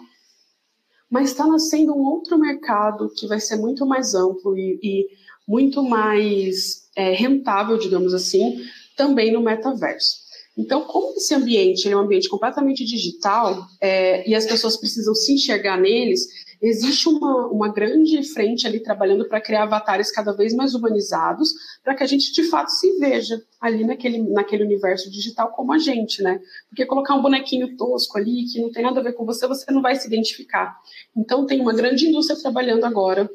mas 1.10 1.32
está 1.32 1.48
nascendo 1.48 1.94
um 1.94 2.04
outro 2.04 2.38
mercado 2.38 3.10
que 3.10 3.26
vai 3.26 3.40
ser 3.40 3.56
muito 3.56 3.86
mais 3.86 4.14
amplo 4.14 4.58
e, 4.58 4.78
e 4.84 5.08
muito 5.48 5.82
mais 5.82 6.90
é, 6.96 7.12
rentável, 7.12 7.78
digamos 7.78 8.14
assim, 8.14 8.62
também 8.96 9.32
no 9.32 9.42
metaverso. 9.42 10.28
Então, 10.58 10.82
como 10.82 11.16
esse 11.16 11.34
ambiente 11.36 11.88
é 11.88 11.96
um 11.96 12.00
ambiente 12.00 12.28
completamente 12.28 12.84
digital 12.84 13.64
é, 13.80 14.28
e 14.28 14.34
as 14.34 14.46
pessoas 14.48 14.76
precisam 14.76 15.14
se 15.14 15.34
enxergar 15.34 15.80
neles, 15.80 16.28
existe 16.60 17.08
uma, 17.08 17.46
uma 17.48 17.72
grande 17.72 18.24
frente 18.34 18.66
ali 18.66 18.80
trabalhando 18.80 19.28
para 19.28 19.40
criar 19.40 19.64
avatares 19.64 20.12
cada 20.12 20.32
vez 20.32 20.56
mais 20.56 20.74
humanizados, 20.74 21.54
para 21.84 21.94
que 21.94 22.02
a 22.02 22.08
gente 22.08 22.34
de 22.34 22.44
fato 22.46 22.70
se 22.70 22.98
veja 22.98 23.40
ali 23.62 23.86
naquele, 23.86 24.18
naquele 24.18 24.64
universo 24.64 25.12
digital 25.12 25.52
como 25.52 25.72
a 25.74 25.78
gente, 25.78 26.24
né? 26.24 26.42
Porque 26.68 26.88
colocar 26.88 27.14
um 27.14 27.22
bonequinho 27.22 27.78
tosco 27.78 28.18
ali, 28.18 28.46
que 28.46 28.60
não 28.60 28.72
tem 28.72 28.82
nada 28.82 29.00
a 29.00 29.04
ver 29.04 29.14
com 29.14 29.26
você, 29.26 29.48
você 29.48 29.72
não 29.72 29.84
vai 29.84 29.96
se 29.96 30.08
identificar. 30.08 30.76
Então, 31.16 31.46
tem 31.46 31.62
uma 31.62 31.74
grande 31.74 32.08
indústria 32.08 32.40
trabalhando 32.40 32.84
agora 32.84 33.30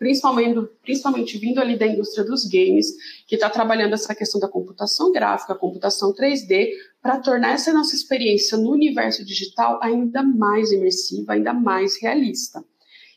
principalmente, 0.00 0.66
principalmente 0.82 1.36
vindo 1.36 1.60
ali 1.60 1.78
da 1.78 1.86
indústria 1.86 2.24
dos 2.24 2.46
games, 2.46 2.86
que 3.26 3.34
está 3.34 3.50
trabalhando 3.50 3.92
essa 3.92 4.14
questão 4.14 4.40
da 4.40 4.48
computação 4.48 5.12
gráfica, 5.12 5.54
computação 5.54 6.14
3D, 6.14 6.70
para 7.02 7.20
tornar 7.20 7.52
essa 7.52 7.70
nossa 7.70 7.94
experiência 7.94 8.56
no 8.56 8.72
universo 8.72 9.22
digital 9.26 9.78
ainda 9.82 10.22
mais 10.22 10.72
imersiva, 10.72 11.34
ainda 11.34 11.52
mais 11.52 12.00
realista. 12.00 12.64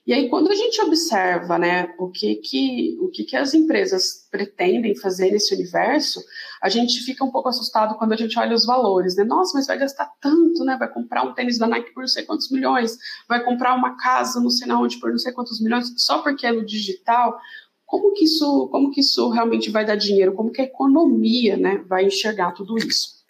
E 0.05 0.11
aí, 0.11 0.29
quando 0.29 0.51
a 0.51 0.55
gente 0.55 0.81
observa 0.81 1.57
né, 1.57 1.93
o, 1.97 2.09
que, 2.09 2.35
que, 2.35 2.97
o 2.99 3.07
que, 3.07 3.23
que 3.23 3.37
as 3.37 3.53
empresas 3.53 4.27
pretendem 4.29 4.97
fazer 4.97 5.31
nesse 5.31 5.53
universo, 5.55 6.21
a 6.61 6.67
gente 6.67 6.99
fica 7.03 7.23
um 7.23 7.31
pouco 7.31 7.47
assustado 7.47 7.95
quando 7.95 8.11
a 8.11 8.17
gente 8.17 8.37
olha 8.37 8.53
os 8.53 8.65
valores. 8.65 9.15
Né? 9.15 9.23
Nossa, 9.23 9.57
mas 9.57 9.65
vai 9.65 9.77
gastar 9.77 10.11
tanto, 10.19 10.65
né? 10.65 10.75
vai 10.77 10.91
comprar 10.91 11.23
um 11.23 11.33
tênis 11.33 11.57
da 11.57 11.67
Nike 11.67 11.93
por 11.93 12.01
não 12.01 12.07
sei 12.07 12.23
quantos 12.23 12.51
milhões, 12.51 12.97
vai 13.29 13.41
comprar 13.45 13.73
uma 13.75 13.95
casa 13.95 14.41
não 14.41 14.49
sei 14.49 14.69
onde 14.73 14.99
por 14.99 15.09
não 15.09 15.17
sei 15.17 15.31
quantos 15.31 15.61
milhões, 15.61 15.93
só 15.97 16.21
porque 16.21 16.45
é 16.45 16.51
no 16.51 16.65
digital. 16.65 17.39
Como 17.85 18.11
que 18.13 18.25
isso, 18.25 18.67
como 18.71 18.91
que 18.91 18.99
isso 18.99 19.29
realmente 19.29 19.71
vai 19.71 19.85
dar 19.85 19.95
dinheiro? 19.95 20.33
Como 20.33 20.51
que 20.51 20.61
a 20.61 20.65
economia 20.65 21.55
né, 21.55 21.77
vai 21.87 22.05
enxergar 22.05 22.51
tudo 22.51 22.77
isso? 22.77 23.23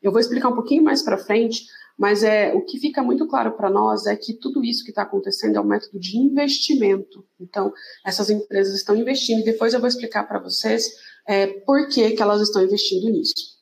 Eu 0.00 0.12
vou 0.12 0.20
explicar 0.20 0.48
um 0.48 0.54
pouquinho 0.54 0.82
mais 0.84 1.02
para 1.02 1.18
frente, 1.18 1.64
mas 2.02 2.24
é, 2.24 2.52
o 2.52 2.62
que 2.62 2.80
fica 2.80 3.00
muito 3.00 3.28
claro 3.28 3.52
para 3.52 3.70
nós 3.70 4.06
é 4.06 4.16
que 4.16 4.34
tudo 4.34 4.64
isso 4.64 4.82
que 4.82 4.90
está 4.90 5.02
acontecendo 5.02 5.54
é 5.54 5.60
um 5.60 5.64
método 5.64 6.00
de 6.00 6.18
investimento. 6.18 7.24
Então, 7.40 7.72
essas 8.04 8.28
empresas 8.28 8.74
estão 8.74 8.96
investindo, 8.96 9.38
e 9.38 9.44
depois 9.44 9.72
eu 9.72 9.78
vou 9.78 9.86
explicar 9.86 10.24
para 10.24 10.40
vocês 10.40 10.84
é, 11.28 11.46
por 11.46 11.88
que, 11.88 12.10
que 12.10 12.20
elas 12.20 12.42
estão 12.42 12.60
investindo 12.60 13.08
nisso. 13.08 13.52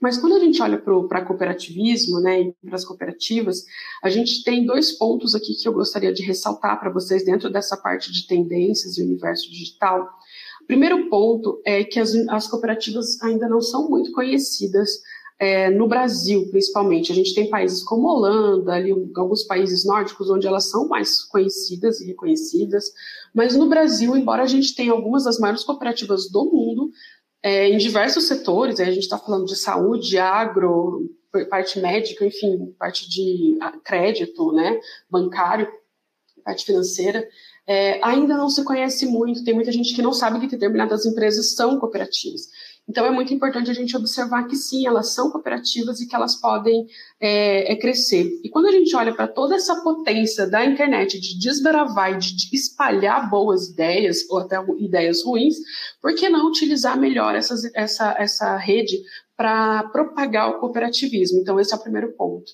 Mas 0.00 0.16
quando 0.16 0.36
a 0.36 0.38
gente 0.38 0.62
olha 0.62 0.78
para 0.78 1.24
cooperativismo, 1.24 2.20
né, 2.20 2.42
e 2.42 2.54
para 2.64 2.76
as 2.76 2.84
cooperativas, 2.84 3.64
a 4.04 4.08
gente 4.08 4.44
tem 4.44 4.64
dois 4.64 4.92
pontos 4.92 5.34
aqui 5.34 5.52
que 5.60 5.66
eu 5.66 5.72
gostaria 5.72 6.12
de 6.12 6.22
ressaltar 6.22 6.78
para 6.78 6.90
vocês 6.90 7.24
dentro 7.24 7.50
dessa 7.50 7.76
parte 7.76 8.12
de 8.12 8.24
tendências 8.24 8.98
e 8.98 9.02
universo 9.02 9.50
digital. 9.50 10.08
Primeiro 10.64 11.10
ponto 11.10 11.60
é 11.66 11.82
que 11.82 11.98
as, 11.98 12.14
as 12.28 12.46
cooperativas 12.46 13.20
ainda 13.20 13.48
não 13.48 13.60
são 13.60 13.90
muito 13.90 14.12
conhecidas 14.12 15.00
é, 15.40 15.70
no 15.70 15.88
Brasil, 15.88 16.46
principalmente. 16.50 17.10
A 17.10 17.14
gente 17.14 17.34
tem 17.34 17.48
países 17.48 17.82
como 17.82 18.06
Holanda, 18.06 18.74
ali, 18.74 18.90
alguns 19.16 19.42
países 19.44 19.86
nórdicos, 19.86 20.28
onde 20.28 20.46
elas 20.46 20.68
são 20.68 20.86
mais 20.86 21.22
conhecidas 21.24 21.98
e 22.00 22.06
reconhecidas, 22.08 22.92
mas 23.34 23.56
no 23.56 23.66
Brasil, 23.66 24.14
embora 24.14 24.42
a 24.42 24.46
gente 24.46 24.74
tenha 24.74 24.92
algumas 24.92 25.24
das 25.24 25.38
maiores 25.38 25.64
cooperativas 25.64 26.30
do 26.30 26.44
mundo, 26.44 26.90
é, 27.42 27.70
em 27.70 27.78
diversos 27.78 28.28
setores, 28.28 28.78
a 28.78 28.84
gente 28.84 29.04
está 29.04 29.16
falando 29.16 29.46
de 29.46 29.56
saúde, 29.56 30.18
agro, 30.18 31.10
parte 31.48 31.80
médica, 31.80 32.26
enfim, 32.26 32.74
parte 32.78 33.08
de 33.08 33.56
crédito, 33.82 34.52
né, 34.52 34.78
bancário, 35.08 35.66
parte 36.44 36.66
financeira, 36.66 37.26
é, 37.66 37.98
ainda 38.04 38.36
não 38.36 38.50
se 38.50 38.62
conhece 38.62 39.06
muito, 39.06 39.44
tem 39.44 39.54
muita 39.54 39.72
gente 39.72 39.94
que 39.94 40.02
não 40.02 40.12
sabe 40.12 40.40
que 40.40 40.48
determinadas 40.48 41.06
empresas 41.06 41.54
são 41.54 41.78
cooperativas. 41.78 42.48
Então, 42.88 43.06
é 43.06 43.10
muito 43.10 43.32
importante 43.32 43.70
a 43.70 43.74
gente 43.74 43.96
observar 43.96 44.48
que 44.48 44.56
sim, 44.56 44.86
elas 44.86 45.14
são 45.14 45.30
cooperativas 45.30 46.00
e 46.00 46.08
que 46.08 46.14
elas 46.14 46.34
podem 46.34 46.86
é, 47.20 47.72
é 47.72 47.76
crescer. 47.76 48.28
E 48.42 48.48
quando 48.48 48.66
a 48.66 48.72
gente 48.72 48.94
olha 48.96 49.14
para 49.14 49.28
toda 49.28 49.54
essa 49.54 49.80
potência 49.82 50.46
da 50.46 50.64
internet 50.64 51.20
de 51.20 51.38
desbravar 51.38 52.14
e 52.14 52.18
de 52.18 52.48
espalhar 52.52 53.30
boas 53.30 53.68
ideias, 53.68 54.28
ou 54.28 54.38
até 54.38 54.56
ideias 54.78 55.24
ruins, 55.24 55.54
por 56.02 56.14
que 56.14 56.28
não 56.28 56.48
utilizar 56.48 56.98
melhor 56.98 57.36
essas, 57.36 57.64
essa, 57.76 58.16
essa 58.18 58.56
rede 58.56 59.00
para 59.36 59.84
propagar 59.84 60.50
o 60.50 60.58
cooperativismo? 60.58 61.38
Então, 61.38 61.60
esse 61.60 61.72
é 61.72 61.76
o 61.76 61.82
primeiro 61.82 62.12
ponto. 62.12 62.50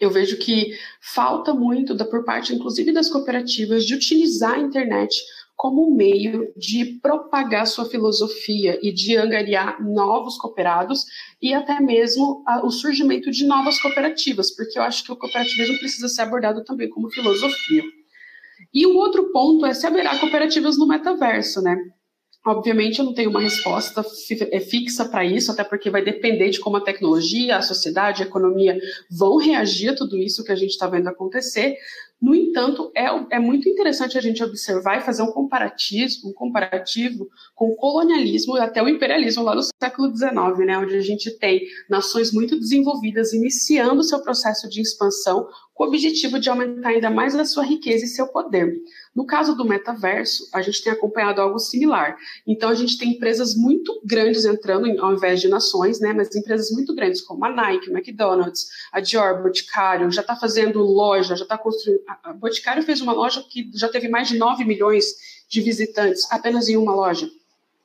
Eu 0.00 0.10
vejo 0.10 0.36
que 0.38 0.76
falta 1.00 1.54
muito, 1.54 1.94
da, 1.94 2.04
por 2.04 2.24
parte, 2.24 2.52
inclusive, 2.52 2.90
das 2.90 3.08
cooperativas, 3.08 3.84
de 3.84 3.94
utilizar 3.94 4.54
a 4.54 4.58
internet 4.58 5.16
como 5.62 5.94
meio 5.94 6.52
de 6.56 6.98
propagar 7.00 7.68
sua 7.68 7.84
filosofia 7.84 8.80
e 8.82 8.92
de 8.92 9.16
angariar 9.16 9.80
novos 9.80 10.36
cooperados 10.36 11.04
e 11.40 11.54
até 11.54 11.78
mesmo 11.80 12.42
a, 12.44 12.66
o 12.66 12.70
surgimento 12.72 13.30
de 13.30 13.46
novas 13.46 13.80
cooperativas, 13.80 14.50
porque 14.50 14.76
eu 14.76 14.82
acho 14.82 15.04
que 15.04 15.12
o 15.12 15.16
cooperativismo 15.16 15.78
precisa 15.78 16.08
ser 16.08 16.22
abordado 16.22 16.64
também 16.64 16.90
como 16.90 17.12
filosofia. 17.12 17.84
E 18.74 18.84
o 18.86 18.96
outro 18.96 19.30
ponto 19.30 19.64
é 19.64 19.72
se 19.72 19.86
haverá 19.86 20.18
cooperativas 20.18 20.76
no 20.76 20.88
metaverso, 20.88 21.62
né? 21.62 21.76
Obviamente, 22.44 22.98
eu 22.98 23.04
não 23.04 23.14
tenho 23.14 23.30
uma 23.30 23.40
resposta 23.40 24.04
é, 24.50 24.58
fixa 24.58 25.04
para 25.04 25.24
isso, 25.24 25.52
até 25.52 25.62
porque 25.62 25.90
vai 25.90 26.02
depender 26.02 26.50
de 26.50 26.58
como 26.58 26.76
a 26.76 26.80
tecnologia, 26.80 27.56
a 27.56 27.62
sociedade, 27.62 28.24
a 28.24 28.26
economia 28.26 28.76
vão 29.08 29.36
reagir 29.36 29.90
a 29.90 29.94
tudo 29.94 30.18
isso 30.18 30.42
que 30.42 30.50
a 30.50 30.56
gente 30.56 30.70
está 30.70 30.88
vendo 30.88 31.06
acontecer. 31.06 31.76
No 32.22 32.36
entanto, 32.36 32.92
é, 32.94 33.06
é, 33.32 33.38
muito 33.40 33.68
interessante 33.68 34.16
a 34.16 34.20
gente 34.20 34.44
observar 34.44 34.98
e 34.98 35.00
fazer 35.00 35.24
um 35.24 35.32
comparativo, 35.32 36.28
um 36.28 36.32
comparativo 36.32 37.28
com 37.52 37.70
o 37.70 37.74
colonialismo 37.74 38.56
e 38.56 38.60
até 38.60 38.80
o 38.80 38.88
imperialismo 38.88 39.42
lá 39.42 39.56
do 39.56 39.62
século 39.62 40.16
XIX, 40.16 40.64
né, 40.64 40.78
onde 40.78 40.94
a 40.94 41.00
gente 41.00 41.36
tem 41.38 41.66
nações 41.90 42.32
muito 42.32 42.56
desenvolvidas 42.56 43.32
iniciando 43.32 44.04
seu 44.04 44.22
processo 44.22 44.68
de 44.68 44.80
expansão 44.80 45.48
com 45.74 45.82
o 45.82 45.88
objetivo 45.88 46.38
de 46.38 46.48
aumentar 46.48 46.90
ainda 46.90 47.10
mais 47.10 47.34
a 47.34 47.44
sua 47.44 47.64
riqueza 47.64 48.04
e 48.04 48.08
seu 48.08 48.28
poder. 48.28 48.72
No 49.14 49.26
caso 49.26 49.54
do 49.54 49.64
metaverso, 49.64 50.48
a 50.54 50.62
gente 50.62 50.82
tem 50.82 50.92
acompanhado 50.92 51.40
algo 51.40 51.58
similar. 51.58 52.16
Então, 52.46 52.70
a 52.70 52.74
gente 52.74 52.96
tem 52.96 53.10
empresas 53.10 53.54
muito 53.54 54.00
grandes 54.04 54.46
entrando, 54.46 54.88
ao 55.02 55.12
invés 55.12 55.40
de 55.40 55.48
nações, 55.48 56.00
né? 56.00 56.14
Mas 56.14 56.34
empresas 56.34 56.70
muito 56.70 56.94
grandes, 56.94 57.20
como 57.20 57.44
a 57.44 57.50
Nike, 57.50 57.90
o 57.90 57.92
McDonald's, 57.92 58.68
a 58.90 59.00
Dior, 59.00 59.42
Boticário, 59.42 60.10
já 60.10 60.22
está 60.22 60.34
fazendo 60.34 60.80
loja, 60.80 61.36
já 61.36 61.44
está 61.44 61.58
construindo. 61.58 62.00
A 62.22 62.32
Boticário 62.32 62.82
fez 62.82 63.02
uma 63.02 63.12
loja 63.12 63.42
que 63.42 63.70
já 63.74 63.88
teve 63.88 64.08
mais 64.08 64.28
de 64.28 64.38
9 64.38 64.64
milhões 64.64 65.04
de 65.46 65.60
visitantes 65.60 66.26
apenas 66.32 66.68
em 66.68 66.78
uma 66.78 66.94
loja, 66.94 67.28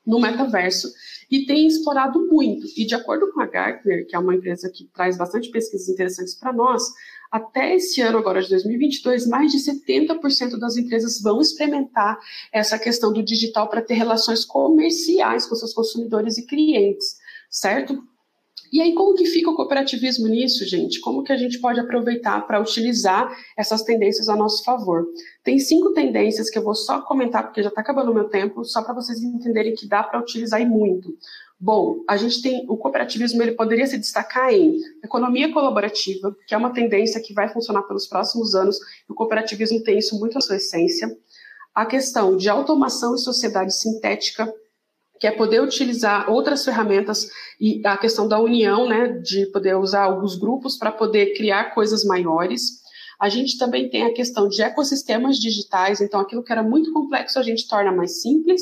no 0.06 0.22
metaverso 0.22 0.88
e 1.30 1.46
tem 1.46 1.68
explorado 1.68 2.28
muito. 2.28 2.66
E 2.76 2.86
de 2.86 2.96
acordo 2.96 3.32
com 3.32 3.42
a 3.42 3.46
Gartner, 3.46 4.08
que 4.08 4.16
é 4.16 4.20
uma 4.20 4.36
empresa 4.36 4.70
que 4.70 4.86
traz 4.94 5.18
bastante 5.18 5.50
pesquisas 5.50 5.90
interessantes 5.90 6.36
para 6.36 6.54
nós, 6.54 6.84
até 7.32 7.76
esse 7.76 8.02
ano 8.02 8.18
agora 8.18 8.42
de 8.42 8.50
2022, 8.50 9.28
mais 9.28 9.52
de 9.52 9.58
70% 9.60 10.58
das 10.58 10.78
empresas 10.78 11.22
vão 11.22 11.42
experimentar 11.42 12.18
essa 12.54 12.80
questão 12.80 13.12
do 13.12 13.22
digital 13.22 13.70
para 13.70 13.82
ter 13.82 13.96
relações 13.96 14.46
comerciais 14.46 15.46
com 15.46 15.56
seus 15.56 15.74
consumidores 15.74 16.38
e 16.38 16.46
clientes, 16.46 17.18
certo? 17.50 18.02
E 18.72 18.82
aí, 18.82 18.94
como 18.94 19.16
que 19.16 19.26
fica 19.26 19.50
o 19.50 19.56
cooperativismo 19.56 20.28
nisso, 20.28 20.66
gente? 20.66 21.00
Como 21.00 21.24
que 21.24 21.32
a 21.32 21.38
gente 21.38 21.60
pode 21.60 21.80
aproveitar 21.80 22.46
para 22.46 22.60
utilizar 22.60 23.36
essas 23.58 23.84
tendências 23.84 24.28
a 24.28 24.36
nosso 24.36 24.64
favor? 24.64 25.06
Tem 25.44 25.58
cinco 25.58 25.94
tendências 25.94 26.50
que 26.50 26.58
eu 26.58 26.64
vou 26.64 26.76
só 26.76 27.02
comentar, 27.02 27.44
porque 27.44 27.64
já 27.64 27.70
está 27.70 27.82
acabando 27.82 28.12
o 28.12 28.14
meu 28.14 28.30
tempo, 28.30 28.66
só 28.66 28.82
para 28.84 28.94
vocês 28.94 29.22
entenderem 29.22 29.74
que 29.74 29.88
dá 29.88 30.04
para 30.04 30.20
utilizar 30.20 30.62
e 30.62 30.66
muito. 30.66 31.14
Bom, 31.60 32.04
a 32.08 32.16
gente 32.18 32.42
tem 32.42 32.66
o 32.70 32.78
cooperativismo, 32.78 33.42
ele 33.42 33.54
poderia 33.54 33.88
se 33.88 33.98
destacar 33.98 34.54
em 34.54 34.78
economia 35.04 35.52
colaborativa, 35.52 36.36
que 36.48 36.54
é 36.54 36.58
uma 36.58 36.72
tendência 36.72 37.22
que 37.22 37.34
vai 37.34 37.50
funcionar 37.50 37.82
pelos 37.84 38.06
próximos 38.06 38.54
anos, 38.54 38.78
e 38.78 39.12
o 39.12 39.16
cooperativismo 39.16 39.82
tem 39.82 39.98
isso 39.98 40.20
muito 40.20 40.36
na 40.36 40.42
sua 40.42 40.58
essência. 40.58 41.10
A 41.74 41.86
questão 41.86 42.38
de 42.38 42.48
automação 42.48 43.16
e 43.16 43.20
sociedade 43.20 43.76
sintética, 43.76 44.52
que 45.20 45.28
é 45.28 45.32
poder 45.32 45.62
utilizar 45.62 46.30
outras 46.30 46.64
ferramentas 46.64 47.30
e 47.60 47.82
a 47.86 47.98
questão 47.98 48.28
da 48.28 48.40
união, 48.40 48.88
né, 48.88 49.08
de 49.08 49.48
poder 49.48 49.76
usar 49.76 50.04
alguns 50.04 50.36
grupos 50.36 50.78
para 50.78 50.92
poder 50.92 51.34
criar 51.34 51.74
coisas 51.74 52.04
maiores. 52.04 52.82
A 53.20 53.30
gente 53.30 53.58
também 53.58 53.90
tem 53.90 54.04
a 54.04 54.14
questão 54.14 54.48
de 54.48 54.62
ecossistemas 54.62 55.38
digitais, 55.38 56.02
então 56.02 56.20
aquilo 56.20 56.44
que 56.44 56.52
era 56.52 56.62
muito 56.62 56.94
complexo 56.94 57.40
a 57.40 57.44
gente 57.44 57.68
torna 57.68 57.92
mais 57.92 58.22
simples. 58.22 58.62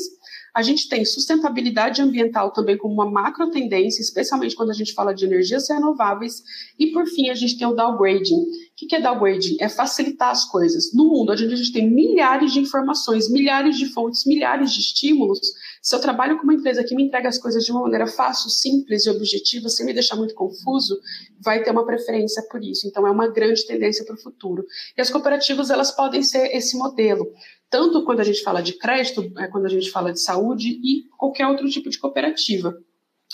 A 0.54 0.62
gente 0.62 0.88
tem 0.88 1.04
sustentabilidade 1.04 2.00
ambiental 2.00 2.50
também 2.50 2.78
como 2.78 2.94
uma 2.94 3.10
macro 3.10 3.50
tendência, 3.50 4.00
especialmente 4.00 4.56
quando 4.56 4.70
a 4.70 4.74
gente 4.74 4.94
fala 4.94 5.14
de 5.14 5.26
energias 5.26 5.68
renováveis. 5.68 6.42
E, 6.78 6.86
por 6.92 7.06
fim, 7.06 7.28
a 7.28 7.34
gente 7.34 7.58
tem 7.58 7.66
o 7.66 7.74
downgrading. 7.74 8.46
O 8.82 8.86
que 8.86 8.94
é 8.94 9.00
downgrading? 9.00 9.56
É 9.58 9.70
facilitar 9.70 10.28
as 10.28 10.44
coisas. 10.44 10.92
No 10.92 11.06
mundo, 11.06 11.32
onde 11.32 11.46
a 11.46 11.56
gente 11.56 11.72
tem 11.72 11.90
milhares 11.90 12.52
de 12.52 12.60
informações, 12.60 13.30
milhares 13.30 13.78
de 13.78 13.86
fontes, 13.86 14.26
milhares 14.26 14.70
de 14.70 14.80
estímulos, 14.80 15.40
se 15.80 15.96
eu 15.96 15.98
trabalho 15.98 16.36
com 16.36 16.42
uma 16.42 16.52
empresa 16.52 16.84
que 16.84 16.94
me 16.94 17.04
entrega 17.04 17.26
as 17.26 17.38
coisas 17.38 17.64
de 17.64 17.72
uma 17.72 17.80
maneira 17.80 18.06
fácil, 18.06 18.50
simples 18.50 19.06
e 19.06 19.10
objetiva, 19.10 19.70
sem 19.70 19.86
me 19.86 19.94
deixar 19.94 20.16
muito 20.16 20.34
confuso, 20.34 21.00
vai 21.40 21.62
ter 21.62 21.70
uma 21.70 21.86
preferência 21.86 22.42
por 22.50 22.62
isso. 22.62 22.86
Então, 22.86 23.06
é 23.06 23.10
uma 23.10 23.28
grande 23.28 23.66
tendência 23.66 24.04
para 24.04 24.14
o 24.14 24.20
futuro. 24.20 24.66
E 24.94 25.00
as 25.00 25.08
cooperativas, 25.08 25.70
elas 25.70 25.90
podem 25.90 26.22
ser 26.22 26.54
esse 26.54 26.76
modelo, 26.76 27.32
tanto 27.70 28.04
quando 28.04 28.20
a 28.20 28.24
gente 28.24 28.42
fala 28.42 28.60
de 28.60 28.74
crédito, 28.74 29.32
é, 29.38 29.48
quando 29.48 29.64
a 29.64 29.70
gente 29.70 29.90
fala 29.90 30.12
de 30.12 30.20
saúde 30.20 30.68
e 30.68 31.04
qualquer 31.16 31.46
outro 31.46 31.66
tipo 31.70 31.88
de 31.88 31.98
cooperativa. 31.98 32.76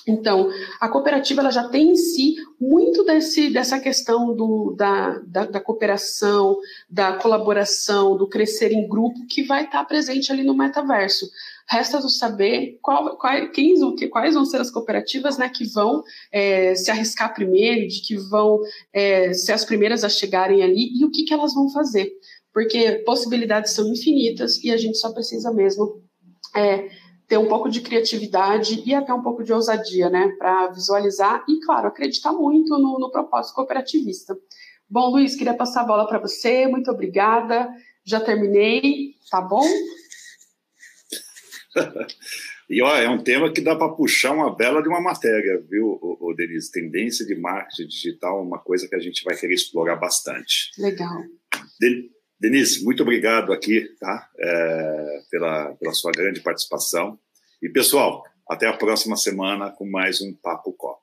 Então, 0.06 0.50
a 0.80 0.88
cooperativa 0.88 1.40
ela 1.40 1.50
já 1.50 1.68
tem 1.68 1.90
em 1.92 1.96
si 1.96 2.34
muito 2.60 3.04
desse, 3.04 3.50
dessa 3.50 3.78
questão 3.78 4.34
do, 4.34 4.74
da, 4.76 5.20
da, 5.24 5.44
da, 5.46 5.60
cooperação, 5.60 6.58
da 6.90 7.14
colaboração, 7.14 8.16
do 8.16 8.28
crescer 8.28 8.72
em 8.72 8.88
grupo, 8.88 9.26
que 9.28 9.44
vai 9.44 9.64
estar 9.64 9.84
presente 9.84 10.32
ali 10.32 10.42
no 10.42 10.56
metaverso. 10.56 11.26
Resta 11.68 12.00
saber 12.08 12.78
qual, 12.82 13.16
qual, 13.16 13.48
quem, 13.50 13.74
quais 14.10 14.34
vão 14.34 14.44
ser 14.44 14.60
as 14.60 14.70
cooperativas 14.70 15.38
né, 15.38 15.48
que 15.48 15.64
vão 15.64 16.02
é, 16.32 16.74
se 16.74 16.90
arriscar 16.90 17.32
primeiro, 17.32 17.86
de 17.86 18.00
que 18.02 18.16
vão 18.16 18.60
é, 18.92 19.32
ser 19.32 19.52
as 19.52 19.64
primeiras 19.64 20.02
a 20.02 20.08
chegarem 20.08 20.62
ali 20.62 20.98
e 20.98 21.04
o 21.04 21.10
que, 21.10 21.24
que 21.24 21.32
elas 21.32 21.54
vão 21.54 21.70
fazer. 21.70 22.10
Porque 22.52 23.02
possibilidades 23.06 23.72
são 23.72 23.88
infinitas 23.90 24.62
e 24.62 24.70
a 24.70 24.76
gente 24.76 24.98
só 24.98 25.12
precisa 25.12 25.52
mesmo 25.52 26.02
é, 26.54 26.88
ter 27.32 27.38
um 27.38 27.48
pouco 27.48 27.70
de 27.70 27.80
criatividade 27.80 28.82
e 28.84 28.94
até 28.94 29.10
um 29.14 29.22
pouco 29.22 29.42
de 29.42 29.54
ousadia, 29.54 30.10
né, 30.10 30.36
para 30.36 30.68
visualizar 30.68 31.42
e, 31.48 31.60
claro, 31.60 31.88
acreditar 31.88 32.30
muito 32.30 32.76
no, 32.76 32.98
no 32.98 33.10
propósito 33.10 33.54
cooperativista. 33.54 34.36
Bom, 34.86 35.08
Luiz, 35.08 35.34
queria 35.34 35.54
passar 35.54 35.80
a 35.80 35.86
bola 35.86 36.06
para 36.06 36.18
você, 36.18 36.66
muito 36.66 36.90
obrigada. 36.90 37.70
Já 38.04 38.20
terminei, 38.20 39.14
tá 39.30 39.40
bom? 39.40 39.64
e 42.68 42.82
ó, 42.82 42.94
é 42.96 43.08
um 43.08 43.24
tema 43.24 43.50
que 43.50 43.62
dá 43.62 43.74
para 43.74 43.94
puxar 43.94 44.32
uma 44.32 44.54
bela 44.54 44.82
de 44.82 44.90
uma 44.90 45.00
matéria, 45.00 45.58
viu, 45.70 45.86
o, 46.02 46.18
o 46.20 46.34
Denise? 46.34 46.70
Tendência 46.70 47.24
de 47.24 47.34
marketing 47.34 47.88
digital 47.88 48.40
é 48.40 48.42
uma 48.42 48.58
coisa 48.58 48.86
que 48.86 48.94
a 48.94 49.00
gente 49.00 49.24
vai 49.24 49.34
querer 49.34 49.54
explorar 49.54 49.96
bastante. 49.96 50.70
Legal. 50.76 51.22
De, 51.80 52.10
Denise, 52.42 52.82
muito 52.82 53.04
obrigado 53.04 53.52
aqui, 53.52 53.88
tá? 54.00 54.28
É, 54.36 55.22
pela, 55.30 55.74
pela 55.76 55.94
sua 55.94 56.10
grande 56.10 56.40
participação. 56.40 57.16
E 57.62 57.68
pessoal, 57.68 58.24
até 58.50 58.66
a 58.66 58.76
próxima 58.76 59.16
semana 59.16 59.70
com 59.70 59.88
mais 59.88 60.20
um 60.20 60.34
Papo 60.34 60.72
Cop. 60.72 61.00